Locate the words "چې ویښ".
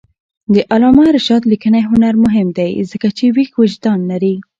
3.17-3.49